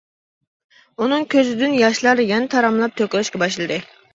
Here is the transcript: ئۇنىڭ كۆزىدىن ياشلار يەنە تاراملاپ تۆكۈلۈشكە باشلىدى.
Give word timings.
ئۇنىڭ 1.03 1.27
كۆزىدىن 1.35 1.77
ياشلار 1.81 2.25
يەنە 2.27 2.51
تاراملاپ 2.55 2.99
تۆكۈلۈشكە 3.03 3.45
باشلىدى. 3.47 3.83